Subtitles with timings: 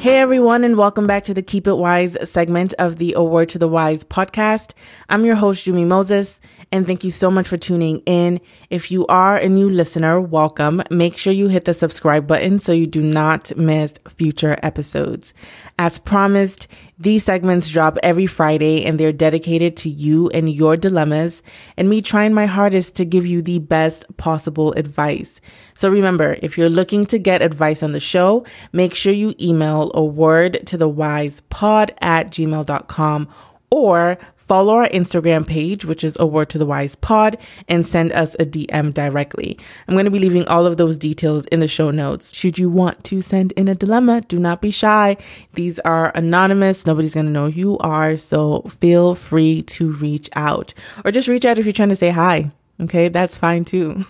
[0.00, 3.48] Hey everyone, and welcome back to the Keep It Wise segment of the A Word
[3.48, 4.74] to the Wise podcast.
[5.08, 6.38] I'm your host, Jummie Moses,
[6.70, 8.40] and thank you so much for tuning in.
[8.68, 10.82] If you are a new listener, welcome.
[10.90, 15.32] Make sure you hit the subscribe button so you do not miss future episodes.
[15.78, 16.68] As promised,
[16.98, 21.42] these segments drop every Friday and they're dedicated to you and your dilemmas
[21.76, 25.40] and me trying my hardest to give you the best possible advice.
[25.74, 29.92] So remember, if you're looking to get advice on the show, make sure you email
[29.94, 33.28] a word to the wise pod at gmail.com
[33.70, 37.36] or follow our Instagram page, which is a word to the wise pod,
[37.68, 39.58] and send us a DM directly.
[39.86, 42.34] I'm going to be leaving all of those details in the show notes.
[42.34, 45.18] Should you want to send in a dilemma, do not be shy.
[45.52, 46.86] These are anonymous.
[46.86, 48.16] Nobody's going to know who you are.
[48.16, 50.72] So feel free to reach out
[51.04, 52.50] or just reach out if you're trying to say hi.
[52.80, 53.08] Okay.
[53.08, 54.04] That's fine too.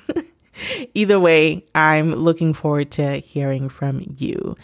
[0.95, 4.57] Either way, I'm looking forward to hearing from you.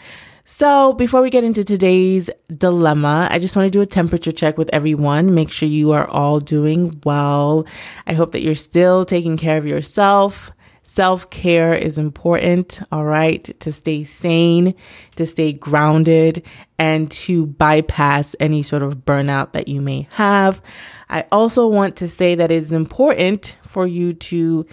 [0.47, 4.59] So, before we get into today's dilemma, I just want to do a temperature check
[4.59, 5.35] with everyone.
[5.35, 7.65] Make sure you are all doing well.
[8.07, 10.53] I hope that you're still taking care of yourself.
[10.83, 14.75] Self care is important, all right, to stay sane,
[15.17, 16.47] to stay grounded,
[16.79, 20.61] and to bypass any sort of burnout that you may have.
[21.09, 24.67] I also want to say that it's important for you to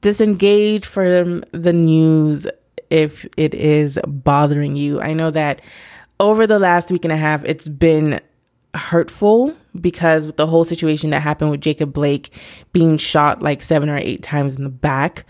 [0.00, 2.46] disengage from the news
[2.90, 5.00] if it is bothering you.
[5.00, 5.60] I know that
[6.20, 8.20] over the last week and a half, it's been
[8.74, 12.32] hurtful because with the whole situation that happened with Jacob Blake
[12.72, 15.26] being shot like seven or eight times in the back,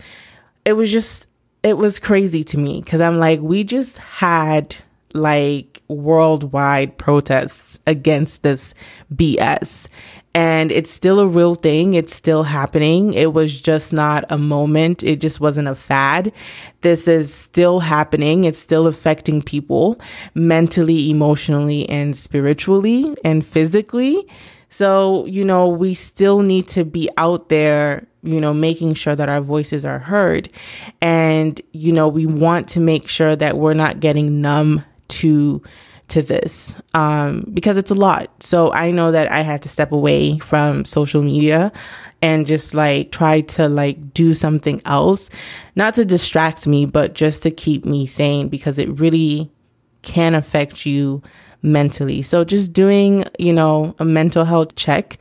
[0.65, 1.27] it was just,
[1.63, 4.75] it was crazy to me because I'm like, we just had
[5.13, 8.73] like worldwide protests against this
[9.13, 9.87] BS
[10.35, 11.95] and it's still a real thing.
[11.95, 13.13] It's still happening.
[13.13, 15.03] It was just not a moment.
[15.03, 16.31] It just wasn't a fad.
[16.81, 18.43] This is still happening.
[18.43, 19.99] It's still affecting people
[20.35, 24.27] mentally, emotionally, and spiritually and physically.
[24.69, 29.27] So, you know, we still need to be out there, you know, making sure that
[29.27, 30.47] our voices are heard.
[31.01, 35.63] And, you know, we want to make sure that we're not getting numb to
[36.09, 38.43] to this um, because it's a lot.
[38.43, 41.71] So I know that I had to step away from social media
[42.21, 45.29] and just like try to like do something else,
[45.75, 49.51] not to distract me, but just to keep me sane because it really
[50.01, 51.21] can affect you
[51.61, 52.21] mentally.
[52.21, 55.17] So just doing, you know, a mental health check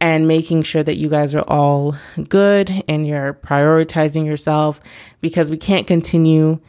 [0.00, 1.96] and making sure that you guys are all
[2.28, 4.80] good and you're prioritizing yourself
[5.20, 6.60] because we can't continue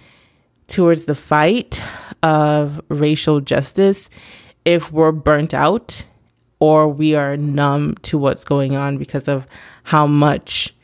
[0.68, 1.82] towards the fight
[2.24, 4.10] of racial justice
[4.66, 6.06] if we're burnt out
[6.60, 9.48] or we are numb to what's going on because of
[9.84, 10.76] how much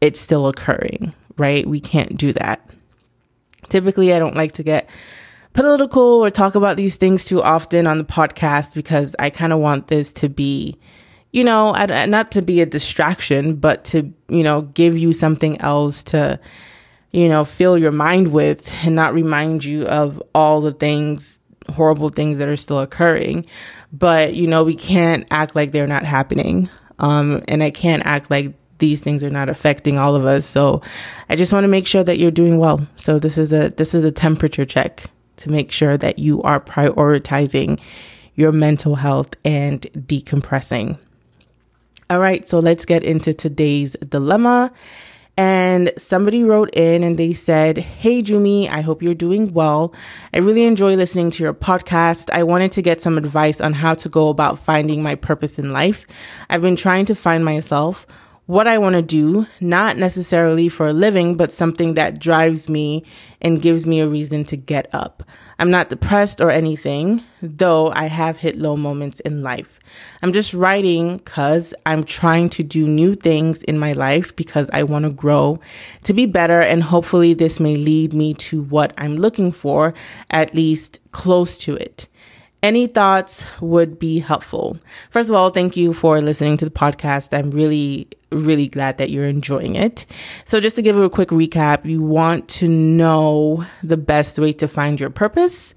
[0.00, 1.66] it's still occurring, right?
[1.66, 2.70] We can't do that.
[3.68, 4.88] Typically, I don't like to get
[5.54, 9.60] political or talk about these things too often on the podcast because I kind of
[9.60, 10.76] want this to be,
[11.32, 16.04] you know, not to be a distraction, but to, you know, give you something else
[16.04, 16.38] to
[17.14, 21.38] you know, fill your mind with and not remind you of all the things,
[21.72, 23.46] horrible things that are still occurring.
[23.92, 26.68] But, you know, we can't act like they're not happening.
[26.98, 30.44] Um, and I can't act like these things are not affecting all of us.
[30.44, 30.82] So
[31.28, 32.84] I just want to make sure that you're doing well.
[32.96, 35.04] So this is a, this is a temperature check
[35.36, 37.78] to make sure that you are prioritizing
[38.34, 40.98] your mental health and decompressing.
[42.10, 42.46] All right.
[42.48, 44.72] So let's get into today's dilemma.
[45.36, 49.92] And somebody wrote in and they said, Hey, Jummie, I hope you're doing well.
[50.32, 52.30] I really enjoy listening to your podcast.
[52.30, 55.72] I wanted to get some advice on how to go about finding my purpose in
[55.72, 56.06] life.
[56.48, 58.06] I've been trying to find myself,
[58.46, 63.04] what I want to do, not necessarily for a living, but something that drives me
[63.40, 65.22] and gives me a reason to get up.
[65.58, 69.78] I'm not depressed or anything, though I have hit low moments in life.
[70.22, 74.82] I'm just writing because I'm trying to do new things in my life because I
[74.82, 75.60] want to grow
[76.04, 79.94] to be better, and hopefully, this may lead me to what I'm looking for,
[80.30, 82.08] at least close to it.
[82.64, 84.78] Any thoughts would be helpful.
[85.10, 87.36] First of all, thank you for listening to the podcast.
[87.36, 90.06] I'm really, really glad that you're enjoying it.
[90.46, 94.52] So just to give you a quick recap, you want to know the best way
[94.52, 95.74] to find your purpose.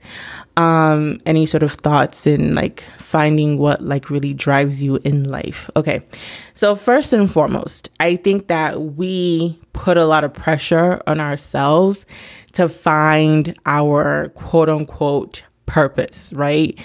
[0.56, 5.70] Um, any sort of thoughts in like finding what like really drives you in life.
[5.76, 6.08] Okay.
[6.54, 12.06] So first and foremost, I think that we put a lot of pressure on ourselves
[12.54, 16.80] to find our quote unquote purpose, right?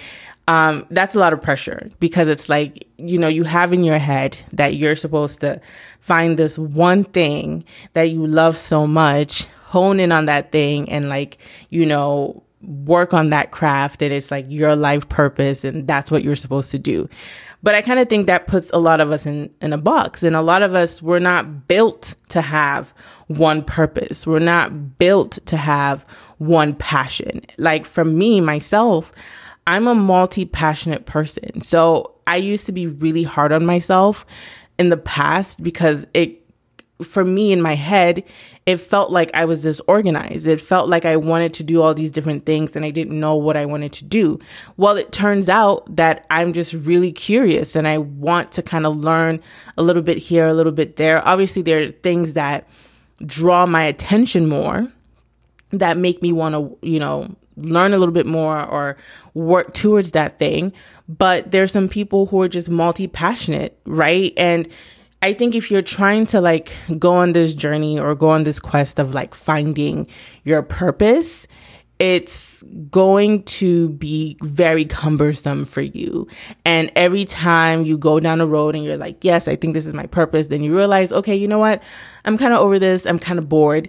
[0.49, 3.99] Um, that's a lot of pressure because it's like, you know, you have in your
[3.99, 5.61] head that you're supposed to
[6.01, 7.65] find this one thing
[7.95, 11.39] that you love so much, hone in on that thing and like,
[11.71, 16.23] you know, work on that craft and it's like your life purpose and that's what
[16.23, 17.09] you're supposed to do.
[17.63, 20.23] But I kind of think that puts a lot of us in, in a box
[20.23, 22.93] and a lot of us, we're not built to have
[23.29, 24.27] one purpose.
[24.27, 26.05] We're not built to have
[26.39, 27.43] one passion.
[27.59, 29.13] Like for me, myself,
[29.67, 31.61] I'm a multi passionate person.
[31.61, 34.27] So I used to be really hard on myself
[34.79, 36.42] in the past because it
[37.03, 38.25] for me in my head,
[38.65, 40.47] it felt like I was disorganized.
[40.47, 43.35] It felt like I wanted to do all these different things and I didn't know
[43.35, 44.39] what I wanted to do.
[44.77, 48.97] Well, it turns out that I'm just really curious and I want to kind of
[48.97, 49.41] learn
[49.77, 51.27] a little bit here, a little bit there.
[51.27, 52.69] Obviously, there are things that
[53.25, 54.89] draw my attention more
[55.71, 58.97] that make me want to, you know, learn a little bit more or
[59.35, 60.73] work towards that thing.
[61.09, 64.33] But there's some people who are just multi passionate, right?
[64.37, 64.69] And
[65.23, 68.59] I think if you're trying to like go on this journey or go on this
[68.59, 70.09] quest of like finding
[70.43, 71.47] your purpose,
[72.01, 76.27] it's going to be very cumbersome for you.
[76.65, 79.87] And every time you go down a road and you're like, yes, I think this
[79.87, 81.81] is my purpose, then you realize, okay, you know what?
[82.25, 83.07] I'm kind of over this.
[83.07, 83.89] I'm kind of bored.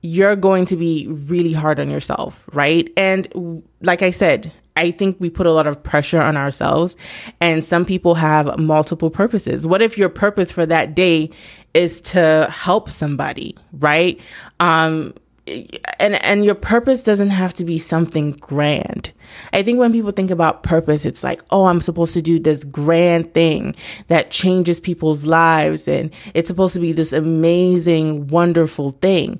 [0.00, 2.92] You're going to be really hard on yourself, right?
[2.96, 6.96] And like I said, I think we put a lot of pressure on ourselves
[7.40, 9.66] and some people have multiple purposes.
[9.66, 11.30] What if your purpose for that day
[11.74, 14.20] is to help somebody, right?
[14.60, 15.14] Um,
[15.46, 19.12] and and your purpose doesn't have to be something grand.
[19.52, 22.64] I think when people think about purpose, it's like, oh, I'm supposed to do this
[22.64, 23.74] grand thing
[24.08, 29.38] that changes people's lives and it's supposed to be this amazing, wonderful thing.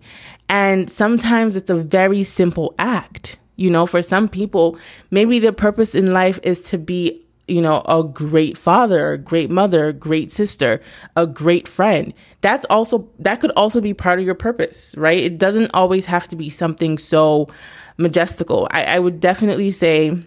[0.48, 3.38] And sometimes it's a very simple act.
[3.56, 4.78] You know, for some people,
[5.10, 9.50] maybe their purpose in life is to be, you know, a great father, a great
[9.50, 10.80] mother, a great sister,
[11.14, 12.12] a great friend.
[12.40, 15.22] That's also, that could also be part of your purpose, right?
[15.22, 17.48] It doesn't always have to be something so
[17.96, 18.66] majestical.
[18.70, 20.18] I, I would definitely say,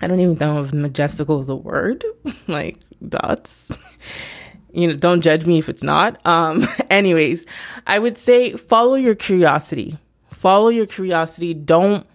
[0.00, 2.04] I don't even know if majestical is a word,
[2.48, 3.78] like dots.
[4.72, 6.24] you know, don't judge me if it's not.
[6.26, 7.46] Um, anyways,
[7.86, 9.98] I would say follow your curiosity.
[10.30, 11.54] Follow your curiosity.
[11.54, 12.06] Don't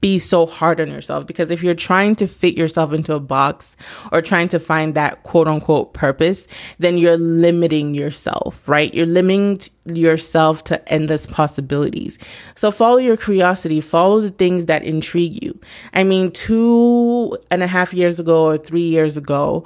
[0.00, 3.76] be so hard on yourself because if you're trying to fit yourself into a box
[4.12, 6.46] or trying to find that quote unquote purpose,
[6.78, 8.92] then you're limiting yourself, right?
[8.94, 12.18] You're limiting yourself to endless possibilities.
[12.54, 15.58] So follow your curiosity, follow the things that intrigue you.
[15.92, 19.64] I mean, two and a half years ago or three years ago,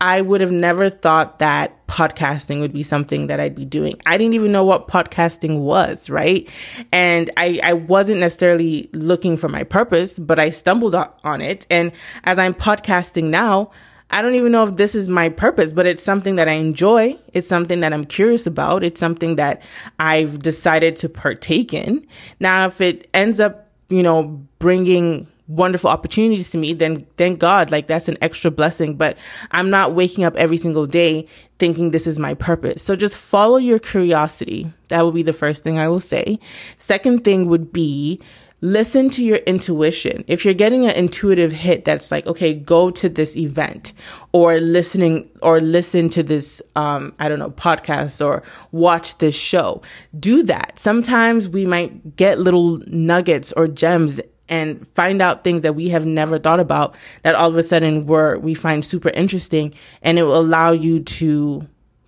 [0.00, 3.98] I would have never thought that podcasting would be something that I'd be doing.
[4.04, 6.48] I didn't even know what podcasting was, right?
[6.92, 11.66] And I, I wasn't necessarily looking for my purpose, but I stumbled on it.
[11.70, 11.92] And
[12.24, 13.70] as I'm podcasting now,
[14.10, 17.18] I don't even know if this is my purpose, but it's something that I enjoy.
[17.32, 18.84] It's something that I'm curious about.
[18.84, 19.62] It's something that
[19.98, 22.06] I've decided to partake in.
[22.38, 27.70] Now, if it ends up, you know, bringing wonderful opportunities to me, then thank God,
[27.70, 28.96] like that's an extra blessing.
[28.96, 29.16] But
[29.50, 31.26] I'm not waking up every single day
[31.58, 32.82] thinking this is my purpose.
[32.82, 34.72] So just follow your curiosity.
[34.88, 36.38] That would be the first thing I will say.
[36.76, 38.20] Second thing would be
[38.62, 40.24] listen to your intuition.
[40.26, 43.92] If you're getting an intuitive hit that's like, okay, go to this event
[44.32, 48.42] or listening or listen to this, um, I don't know, podcast or
[48.72, 49.82] watch this show,
[50.18, 50.78] do that.
[50.78, 56.06] Sometimes we might get little nuggets or gems and find out things that we have
[56.06, 60.22] never thought about that all of a sudden we're, we find super interesting and it
[60.22, 61.66] will allow you to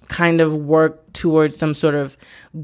[0.08, 2.16] kind of work towards some sort of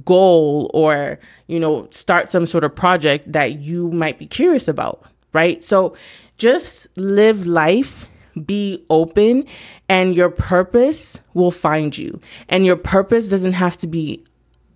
[0.05, 5.05] goal or, you know, start some sort of project that you might be curious about,
[5.33, 5.63] right?
[5.63, 5.97] So
[6.37, 8.09] just live life,
[8.47, 9.45] be open,
[9.89, 12.21] and your purpose will find you.
[12.49, 14.25] And your purpose doesn't have to be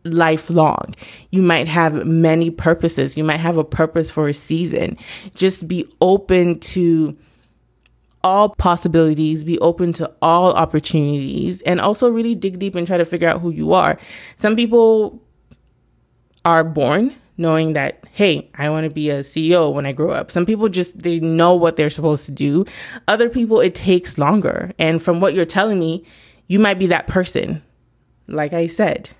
[0.05, 0.95] lifelong.
[1.31, 3.17] You might have many purposes.
[3.17, 4.97] You might have a purpose for a season.
[5.35, 7.17] Just be open to
[8.25, 13.05] all possibilities, be open to all opportunities, and also really dig deep and try to
[13.05, 13.99] figure out who you are.
[14.37, 15.23] Some people
[16.45, 20.31] are born knowing that, hey, I want to be a CEO when I grow up.
[20.31, 22.65] Some people just, they know what they're supposed to do.
[23.07, 24.73] Other people, it takes longer.
[24.79, 26.05] And from what you're telling me,
[26.49, 27.63] you might be that person.
[28.27, 29.11] Like I said,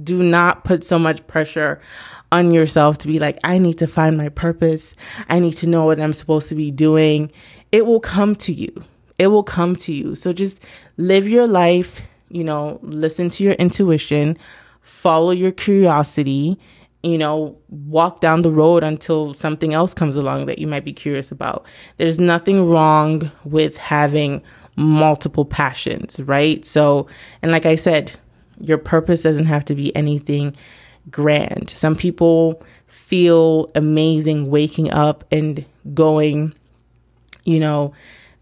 [0.00, 1.80] do not put so much pressure
[2.30, 4.94] on yourself to be like, I need to find my purpose.
[5.28, 7.30] I need to know what I'm supposed to be doing.
[7.70, 8.72] It will come to you.
[9.18, 10.14] It will come to you.
[10.14, 10.64] So just
[10.96, 14.38] live your life, you know, listen to your intuition,
[14.80, 16.58] follow your curiosity,
[17.02, 20.92] you know, walk down the road until something else comes along that you might be
[20.92, 21.66] curious about.
[21.98, 24.42] There's nothing wrong with having
[24.76, 26.64] multiple passions, right?
[26.64, 27.06] So,
[27.42, 28.12] and like I said,
[28.60, 30.56] your purpose doesn't have to be anything
[31.10, 31.70] grand.
[31.70, 36.54] Some people feel amazing waking up and going,
[37.44, 37.92] you know,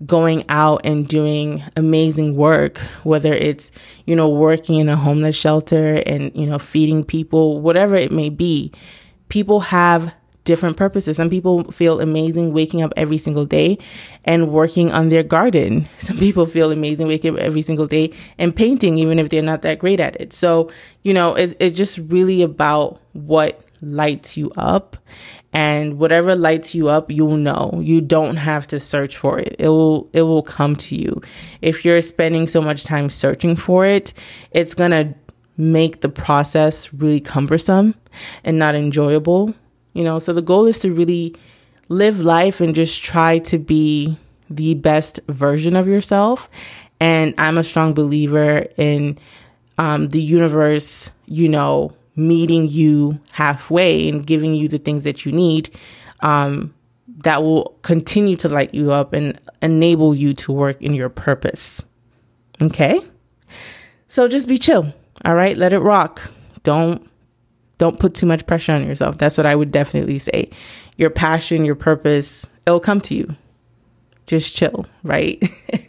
[0.06, 3.70] going out and doing amazing work, whether it's,
[4.06, 8.30] you know, working in a homeless shelter and, you know, feeding people, whatever it may
[8.30, 8.72] be.
[9.28, 11.16] People have different purposes.
[11.16, 13.78] Some people feel amazing waking up every single day
[14.24, 15.88] and working on their garden.
[15.98, 19.62] Some people feel amazing waking up every single day and painting, even if they're not
[19.62, 20.32] that great at it.
[20.32, 20.70] So,
[21.02, 24.96] you know, it, it's just really about what lights you up
[25.52, 29.68] and whatever lights you up you'll know you don't have to search for it it
[29.68, 31.20] will it will come to you
[31.62, 34.12] if you're spending so much time searching for it
[34.50, 35.14] it's going to
[35.56, 37.94] make the process really cumbersome
[38.44, 39.54] and not enjoyable
[39.92, 41.34] you know so the goal is to really
[41.88, 44.16] live life and just try to be
[44.48, 46.48] the best version of yourself
[47.00, 49.18] and i'm a strong believer in
[49.78, 55.32] um, the universe you know meeting you halfway and giving you the things that you
[55.32, 55.70] need
[56.20, 56.74] um,
[57.24, 61.82] that will continue to light you up and enable you to work in your purpose.
[62.60, 63.00] Okay?
[64.06, 64.92] So just be chill.
[65.24, 65.56] All right?
[65.56, 66.30] Let it rock.
[66.62, 67.09] Don't
[67.80, 69.16] don't put too much pressure on yourself.
[69.16, 70.50] That's what I would definitely say.
[70.98, 73.34] Your passion, your purpose, it'll come to you.
[74.26, 75.42] Just chill, right?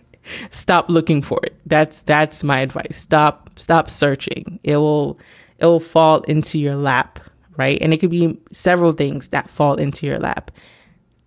[0.50, 1.54] stop looking for it.
[1.66, 2.96] That's that's my advice.
[2.96, 4.62] Stop stop searching.
[4.64, 5.20] It will
[5.60, 7.20] it will fall into your lap,
[7.58, 7.78] right?
[7.82, 10.50] And it could be several things that fall into your lap.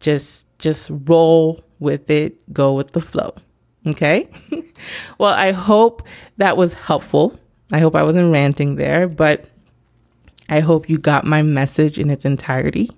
[0.01, 3.35] Just just roll with it, go with the flow.
[3.87, 4.31] Okay?
[5.19, 6.05] well, I hope
[6.39, 7.39] that was helpful.
[7.71, 9.47] I hope I wasn't ranting there, but
[10.49, 12.91] I hope you got my message in its entirety.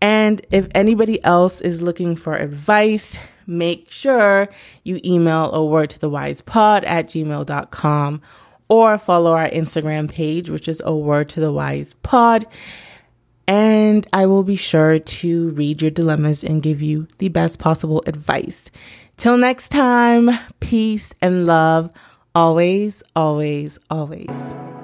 [0.00, 4.48] And if anybody else is looking for advice, make sure
[4.84, 8.22] you email a word to the wise pod at gmail.com
[8.68, 12.46] or follow our Instagram page, which is a word to the wise pod.
[13.48, 18.02] And I will be sure to read your dilemmas and give you the best possible
[18.06, 18.70] advice.
[19.16, 21.90] Till next time, peace and love
[22.34, 24.75] always, always, always.